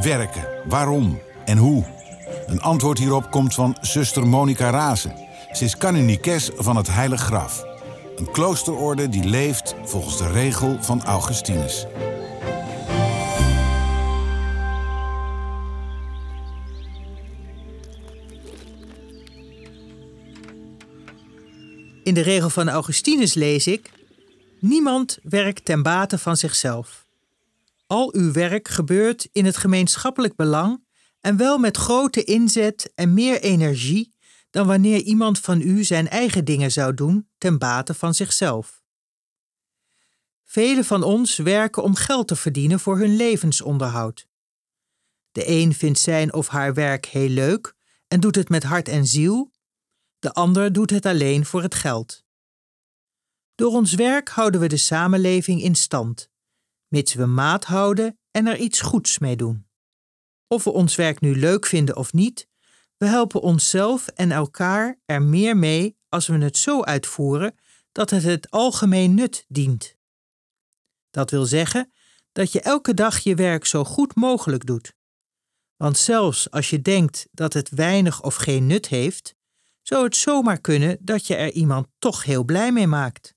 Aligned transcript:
Werken, 0.00 0.48
waarom 0.64 1.20
en 1.44 1.58
hoe? 1.58 1.84
Een 2.46 2.60
antwoord 2.60 2.98
hierop 2.98 3.30
komt 3.30 3.54
van 3.54 3.76
zuster 3.80 4.26
Monica 4.26 4.70
Razen. 4.70 5.14
Ze 5.52 5.64
is 5.64 5.76
kanonikes 5.76 6.50
van 6.54 6.76
het 6.76 6.86
Heilig 6.86 7.20
Graf. 7.20 7.64
Een 8.16 8.30
kloosterorde 8.30 9.08
die 9.08 9.24
leeft 9.24 9.74
volgens 9.84 10.18
de 10.18 10.30
regel 10.32 10.76
van 10.82 11.02
Augustinus. 11.02 11.86
In 22.04 22.14
de 22.14 22.22
regel 22.22 22.50
van 22.50 22.68
Augustinus 22.68 23.34
lees 23.34 23.66
ik: 23.66 23.90
Niemand 24.60 25.18
werkt 25.22 25.64
ten 25.64 25.82
bate 25.82 26.18
van 26.18 26.36
zichzelf. 26.36 27.08
Al 27.90 28.14
uw 28.14 28.32
werk 28.32 28.68
gebeurt 28.68 29.28
in 29.32 29.44
het 29.44 29.56
gemeenschappelijk 29.56 30.36
belang 30.36 30.86
en 31.20 31.36
wel 31.36 31.58
met 31.58 31.76
grote 31.76 32.24
inzet 32.24 32.92
en 32.94 33.14
meer 33.14 33.40
energie 33.40 34.14
dan 34.50 34.66
wanneer 34.66 35.00
iemand 35.00 35.38
van 35.38 35.60
u 35.60 35.84
zijn 35.84 36.08
eigen 36.08 36.44
dingen 36.44 36.72
zou 36.72 36.94
doen 36.94 37.28
ten 37.38 37.58
bate 37.58 37.94
van 37.94 38.14
zichzelf. 38.14 38.82
Velen 40.44 40.84
van 40.84 41.02
ons 41.02 41.36
werken 41.36 41.82
om 41.82 41.94
geld 41.94 42.28
te 42.28 42.36
verdienen 42.36 42.80
voor 42.80 42.98
hun 42.98 43.16
levensonderhoud. 43.16 44.26
De 45.32 45.48
een 45.48 45.74
vindt 45.74 45.98
zijn 45.98 46.32
of 46.32 46.48
haar 46.48 46.74
werk 46.74 47.06
heel 47.06 47.28
leuk 47.28 47.74
en 48.08 48.20
doet 48.20 48.34
het 48.34 48.48
met 48.48 48.62
hart 48.62 48.88
en 48.88 49.06
ziel, 49.06 49.52
de 50.18 50.32
ander 50.32 50.72
doet 50.72 50.90
het 50.90 51.06
alleen 51.06 51.44
voor 51.44 51.62
het 51.62 51.74
geld. 51.74 52.24
Door 53.54 53.72
ons 53.72 53.94
werk 53.94 54.28
houden 54.28 54.60
we 54.60 54.66
de 54.66 54.76
samenleving 54.76 55.62
in 55.62 55.74
stand, 55.74 56.30
mits 56.90 57.14
we 57.14 57.26
maat 57.26 57.64
houden 57.64 58.18
en 58.30 58.46
er 58.46 58.56
iets 58.56 58.80
goeds 58.80 59.18
mee 59.18 59.36
doen. 59.36 59.66
Of 60.46 60.64
we 60.64 60.70
ons 60.70 60.94
werk 60.94 61.20
nu 61.20 61.38
leuk 61.38 61.66
vinden 61.66 61.96
of 61.96 62.12
niet, 62.12 62.48
we 62.96 63.06
helpen 63.06 63.40
onszelf 63.40 64.06
en 64.06 64.32
elkaar 64.32 65.00
er 65.04 65.22
meer 65.22 65.56
mee 65.56 65.96
als 66.08 66.26
we 66.26 66.38
het 66.38 66.56
zo 66.56 66.82
uitvoeren 66.82 67.54
dat 67.92 68.10
het 68.10 68.22
het 68.22 68.50
algemeen 68.50 69.14
nut 69.14 69.44
dient. 69.48 69.96
Dat 71.10 71.30
wil 71.30 71.44
zeggen 71.44 71.92
dat 72.32 72.52
je 72.52 72.60
elke 72.60 72.94
dag 72.94 73.18
je 73.18 73.34
werk 73.34 73.66
zo 73.66 73.84
goed 73.84 74.14
mogelijk 74.14 74.66
doet. 74.66 74.94
Want 75.76 75.98
zelfs 75.98 76.50
als 76.50 76.70
je 76.70 76.82
denkt 76.82 77.28
dat 77.32 77.52
het 77.52 77.68
weinig 77.68 78.22
of 78.22 78.34
geen 78.34 78.66
nut 78.66 78.88
heeft, 78.88 79.34
zou 79.82 80.04
het 80.04 80.16
zomaar 80.16 80.60
kunnen 80.60 80.96
dat 81.00 81.26
je 81.26 81.34
er 81.34 81.52
iemand 81.52 81.86
toch 81.98 82.24
heel 82.24 82.44
blij 82.44 82.72
mee 82.72 82.86
maakt. 82.86 83.34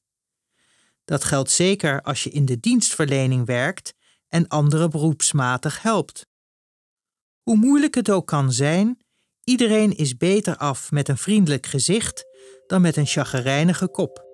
Dat 1.05 1.23
geldt 1.23 1.51
zeker 1.51 2.01
als 2.01 2.23
je 2.23 2.29
in 2.29 2.45
de 2.45 2.59
dienstverlening 2.59 3.45
werkt 3.45 3.93
en 4.27 4.47
anderen 4.47 4.89
beroepsmatig 4.89 5.81
helpt. 5.81 6.27
Hoe 7.41 7.57
moeilijk 7.57 7.95
het 7.95 8.11
ook 8.11 8.27
kan 8.27 8.51
zijn, 8.51 8.97
iedereen 9.43 9.95
is 9.97 10.17
beter 10.17 10.57
af 10.57 10.91
met 10.91 11.07
een 11.07 11.17
vriendelijk 11.17 11.65
gezicht 11.65 12.25
dan 12.67 12.81
met 12.81 12.97
een 12.97 13.05
chagrijnige 13.05 13.87
kop. 13.87 14.31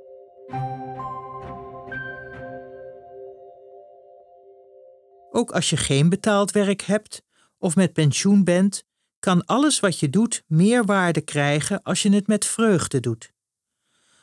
Ook 5.32 5.52
als 5.52 5.70
je 5.70 5.78
geen 5.78 6.10
betaald 6.10 6.52
werk 6.52 6.82
hebt 6.82 7.22
of 7.58 7.76
met 7.76 7.94
pensioen 7.94 8.44
bent, 8.44 8.84
kan 9.20 9.46
alles 9.46 9.80
wat 9.80 10.00
je 10.00 10.10
doet 10.10 10.44
meer 10.48 10.86
waarde 10.86 11.22
krijgen 11.22 11.82
als 11.82 12.02
je 12.02 12.10
het 12.10 12.28
met 12.28 12.46
vreugde 12.46 13.00
doet. 13.00 13.32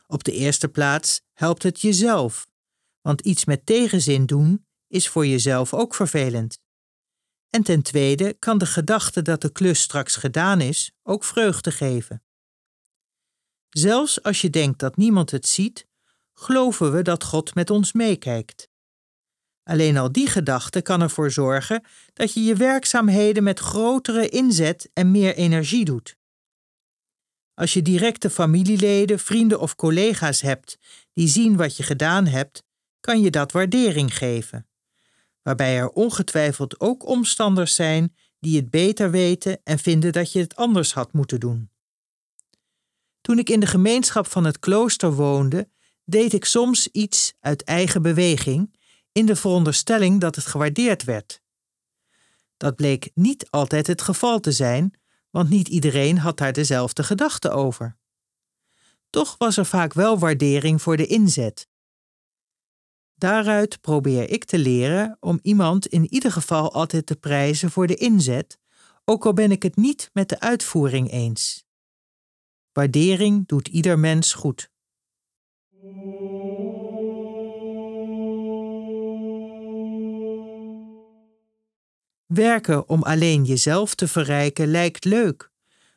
Op 0.06 0.24
de 0.24 0.32
eerste 0.32 0.68
plaats 0.68 1.20
helpt 1.32 1.62
het 1.62 1.80
jezelf, 1.80 2.48
want 3.00 3.20
iets 3.20 3.44
met 3.44 3.66
tegenzin 3.66 4.26
doen 4.26 4.66
is 4.88 5.08
voor 5.08 5.26
jezelf 5.26 5.74
ook 5.74 5.94
vervelend. 5.94 6.58
En 7.50 7.62
ten 7.62 7.82
tweede 7.82 8.32
kan 8.32 8.58
de 8.58 8.66
gedachte 8.66 9.22
dat 9.22 9.40
de 9.40 9.52
klus 9.52 9.80
straks 9.80 10.16
gedaan 10.16 10.60
is 10.60 10.92
ook 11.02 11.24
vreugde 11.24 11.70
geven. 11.70 12.22
Zelfs 13.68 14.22
als 14.22 14.40
je 14.40 14.50
denkt 14.50 14.78
dat 14.78 14.96
niemand 14.96 15.30
het 15.30 15.46
ziet, 15.46 15.86
geloven 16.32 16.92
we 16.92 17.02
dat 17.02 17.24
God 17.24 17.54
met 17.54 17.70
ons 17.70 17.92
meekijkt. 17.92 18.68
Alleen 19.62 19.96
al 19.96 20.12
die 20.12 20.26
gedachte 20.26 20.82
kan 20.82 21.02
ervoor 21.02 21.30
zorgen 21.30 21.84
dat 22.12 22.32
je 22.32 22.42
je 22.42 22.54
werkzaamheden 22.54 23.42
met 23.42 23.58
grotere 23.58 24.28
inzet 24.28 24.90
en 24.92 25.10
meer 25.10 25.34
energie 25.34 25.84
doet. 25.84 26.16
Als 27.56 27.72
je 27.72 27.82
directe 27.82 28.30
familieleden, 28.30 29.18
vrienden 29.18 29.60
of 29.60 29.74
collega's 29.74 30.40
hebt 30.40 30.78
die 31.12 31.28
zien 31.28 31.56
wat 31.56 31.76
je 31.76 31.82
gedaan 31.82 32.26
hebt, 32.26 32.64
kan 33.00 33.20
je 33.20 33.30
dat 33.30 33.52
waardering 33.52 34.16
geven 34.16 34.66
waarbij 35.46 35.76
er 35.76 35.88
ongetwijfeld 35.88 36.80
ook 36.80 37.06
omstanders 37.06 37.74
zijn 37.74 38.14
die 38.38 38.56
het 38.56 38.70
beter 38.70 39.10
weten 39.10 39.60
en 39.64 39.78
vinden 39.78 40.12
dat 40.12 40.32
je 40.32 40.38
het 40.38 40.56
anders 40.56 40.94
had 40.94 41.12
moeten 41.12 41.40
doen. 41.40 41.70
Toen 43.20 43.38
ik 43.38 43.50
in 43.50 43.60
de 43.60 43.66
gemeenschap 43.66 44.26
van 44.26 44.44
het 44.44 44.58
klooster 44.58 45.12
woonde, 45.12 45.68
deed 46.04 46.32
ik 46.32 46.44
soms 46.44 46.88
iets 46.88 47.34
uit 47.40 47.64
eigen 47.64 48.02
beweging, 48.02 48.78
in 49.12 49.26
de 49.26 49.36
veronderstelling 49.36 50.20
dat 50.20 50.34
het 50.34 50.46
gewaardeerd 50.46 51.04
werd. 51.04 51.40
Dat 52.56 52.76
bleek 52.76 53.10
niet 53.14 53.50
altijd 53.50 53.86
het 53.86 54.02
geval 54.02 54.40
te 54.40 54.52
zijn, 54.52 54.92
want 55.36 55.48
niet 55.48 55.68
iedereen 55.68 56.18
had 56.18 56.38
daar 56.38 56.52
dezelfde 56.52 57.02
gedachten 57.02 57.52
over. 57.52 57.96
Toch 59.10 59.34
was 59.38 59.56
er 59.56 59.66
vaak 59.66 59.92
wel 59.92 60.18
waardering 60.18 60.82
voor 60.82 60.96
de 60.96 61.06
inzet, 61.06 61.68
Daaruit 63.18 63.80
probeer 63.80 64.30
ik 64.30 64.44
te 64.44 64.58
leren 64.58 65.16
om 65.20 65.38
iemand 65.42 65.86
in 65.86 66.12
ieder 66.12 66.32
geval 66.32 66.72
altijd 66.72 67.06
te 67.06 67.16
prijzen 67.16 67.70
voor 67.70 67.86
de 67.86 67.94
inzet, 67.94 68.58
ook 69.04 69.26
al 69.26 69.32
ben 69.32 69.50
ik 69.50 69.62
het 69.62 69.76
niet 69.76 70.10
met 70.12 70.28
de 70.28 70.40
uitvoering 70.40 71.10
eens. 71.10 71.64
Waardering 72.72 73.46
doet 73.46 73.68
ieder 73.68 73.98
mens 73.98 74.32
goed. 74.34 74.70
Werken 82.26 82.88
om 82.88 83.02
alleen 83.02 83.44
jezelf 83.44 83.94
te 83.94 84.08
verrijken 84.08 84.66
lijkt 84.66 85.04
leuk, 85.04 85.50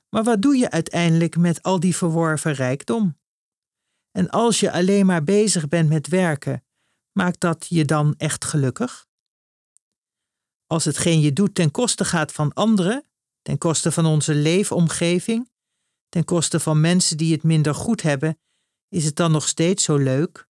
maar 0.09 0.23
wat 0.23 0.41
doe 0.41 0.57
je 0.57 0.71
uiteindelijk 0.71 1.37
met 1.37 1.63
al 1.63 1.79
die 1.79 1.95
verworven 1.95 2.53
rijkdom? 2.53 3.17
En 4.11 4.29
als 4.29 4.59
je 4.59 4.71
alleen 4.71 5.05
maar 5.05 5.23
bezig 5.23 5.67
bent 5.67 5.89
met 5.89 6.07
werken 6.07 6.63
maakt 7.11 7.39
dat 7.39 7.65
je 7.69 7.85
dan 7.85 8.13
echt 8.17 8.45
gelukkig? 8.45 9.07
Als 10.67 10.85
hetgeen 10.85 11.19
je 11.19 11.33
doet 11.33 11.55
ten 11.55 11.71
koste 11.71 12.05
gaat 12.05 12.31
van 12.31 12.53
anderen, 12.53 13.05
ten 13.41 13.57
koste 13.57 13.91
van 13.91 14.05
onze 14.05 14.35
leefomgeving, 14.35 15.49
ten 16.09 16.25
koste 16.25 16.59
van 16.59 16.81
mensen 16.81 17.17
die 17.17 17.33
het 17.33 17.43
minder 17.43 17.75
goed 17.75 18.01
hebben, 18.01 18.39
is 18.89 19.05
het 19.05 19.15
dan 19.15 19.31
nog 19.31 19.47
steeds 19.47 19.83
zo 19.83 19.97
leuk? 19.97 20.47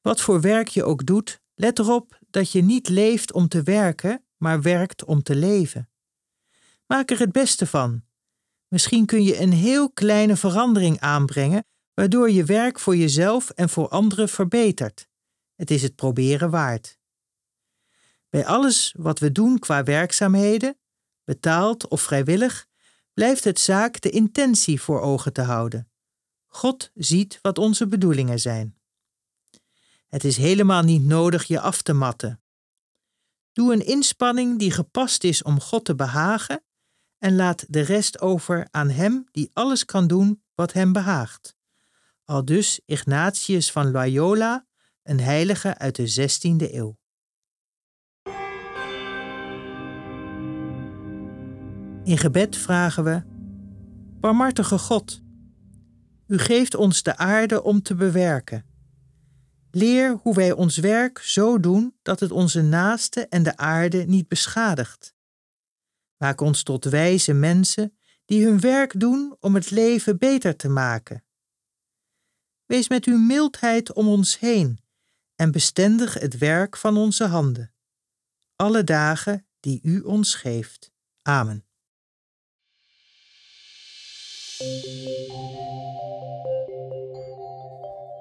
Wat 0.00 0.20
voor 0.20 0.40
werk 0.40 0.68
je 0.68 0.84
ook 0.84 1.06
doet, 1.06 1.40
let 1.54 1.78
erop 1.78 2.18
dat 2.30 2.52
je 2.52 2.62
niet 2.62 2.88
leeft 2.88 3.32
om 3.32 3.48
te 3.48 3.62
werken, 3.62 4.25
maar 4.36 4.62
werkt 4.62 5.04
om 5.04 5.22
te 5.22 5.34
leven. 5.34 5.90
Maak 6.86 7.10
er 7.10 7.18
het 7.18 7.32
beste 7.32 7.66
van. 7.66 8.04
Misschien 8.68 9.06
kun 9.06 9.22
je 9.22 9.40
een 9.40 9.52
heel 9.52 9.90
kleine 9.90 10.36
verandering 10.36 11.00
aanbrengen, 11.00 11.66
waardoor 11.94 12.30
je 12.30 12.44
werk 12.44 12.78
voor 12.78 12.96
jezelf 12.96 13.50
en 13.50 13.68
voor 13.68 13.88
anderen 13.88 14.28
verbetert. 14.28 15.08
Het 15.54 15.70
is 15.70 15.82
het 15.82 15.94
proberen 15.94 16.50
waard. 16.50 16.98
Bij 18.28 18.46
alles 18.46 18.94
wat 18.98 19.18
we 19.18 19.32
doen 19.32 19.58
qua 19.58 19.82
werkzaamheden, 19.82 20.78
betaald 21.24 21.88
of 21.88 22.00
vrijwillig, 22.02 22.66
blijft 23.14 23.44
het 23.44 23.60
zaak 23.60 24.00
de 24.00 24.10
intentie 24.10 24.80
voor 24.80 25.00
ogen 25.00 25.32
te 25.32 25.42
houden. 25.42 25.90
God 26.46 26.90
ziet 26.94 27.38
wat 27.42 27.58
onze 27.58 27.86
bedoelingen 27.86 28.38
zijn. 28.38 28.78
Het 30.06 30.24
is 30.24 30.36
helemaal 30.36 30.82
niet 30.82 31.04
nodig 31.04 31.44
je 31.44 31.60
af 31.60 31.82
te 31.82 31.92
matten. 31.92 32.40
Doe 33.56 33.72
een 33.72 33.86
inspanning 33.86 34.58
die 34.58 34.70
gepast 34.70 35.24
is 35.24 35.42
om 35.42 35.60
God 35.60 35.84
te 35.84 35.94
behagen 35.94 36.64
en 37.18 37.36
laat 37.36 37.64
de 37.68 37.80
rest 37.80 38.20
over 38.20 38.68
aan 38.70 38.88
Hem 38.88 39.26
die 39.30 39.50
alles 39.52 39.84
kan 39.84 40.06
doen 40.06 40.42
wat 40.54 40.72
Hem 40.72 40.92
behaagt. 40.92 41.56
Al 42.24 42.44
dus 42.44 42.80
Ignatius 42.84 43.72
van 43.72 43.90
Loyola 43.90 44.66
een 45.02 45.20
heilige 45.20 45.78
uit 45.78 45.96
de 45.96 46.30
16e 46.30 46.72
eeuw. 46.72 46.96
In 52.04 52.18
gebed 52.18 52.56
vragen 52.56 53.04
we: 53.04 53.22
Barmhartige 54.20 54.78
God, 54.78 55.22
U 56.26 56.38
geeft 56.38 56.74
ons 56.74 57.02
de 57.02 57.16
aarde 57.16 57.62
om 57.62 57.82
te 57.82 57.94
bewerken. 57.94 58.75
Leer 59.76 60.18
hoe 60.22 60.34
wij 60.34 60.52
ons 60.52 60.76
werk 60.76 61.18
zo 61.18 61.60
doen 61.60 61.98
dat 62.02 62.20
het 62.20 62.30
onze 62.30 62.62
naaste 62.62 63.26
en 63.28 63.42
de 63.42 63.56
aarde 63.56 64.04
niet 64.04 64.28
beschadigt. 64.28 65.14
Maak 66.16 66.40
ons 66.40 66.62
tot 66.62 66.84
wijze 66.84 67.32
mensen 67.32 67.98
die 68.24 68.44
hun 68.44 68.60
werk 68.60 69.00
doen 69.00 69.36
om 69.40 69.54
het 69.54 69.70
leven 69.70 70.18
beter 70.18 70.56
te 70.56 70.68
maken. 70.68 71.24
Wees 72.66 72.88
met 72.88 73.04
uw 73.04 73.18
mildheid 73.18 73.92
om 73.92 74.08
ons 74.08 74.38
heen 74.38 74.78
en 75.34 75.50
bestendig 75.50 76.14
het 76.14 76.38
werk 76.38 76.76
van 76.76 76.96
onze 76.96 77.24
handen. 77.24 77.74
Alle 78.54 78.84
dagen 78.84 79.46
die 79.60 79.80
u 79.82 80.00
ons 80.00 80.34
geeft. 80.34 80.92
Amen. 81.22 81.64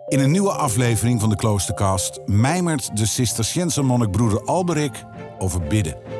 In 0.07 0.19
een 0.19 0.31
nieuwe 0.31 0.51
aflevering 0.51 1.19
van 1.19 1.29
de 1.29 1.35
Kloostercast 1.35 2.19
mijmert 2.25 2.97
de 2.97 3.05
Cisterciënse 3.05 3.81
monnik 3.81 4.11
broeder 4.11 4.43
Alberik 4.43 5.03
over 5.37 5.61
bidden. 5.61 6.14